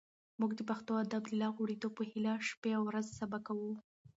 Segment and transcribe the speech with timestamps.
[0.39, 3.73] موږ د پښتو ادب د لا غوړېدو په هیله شپې او ورځې سبا کوو.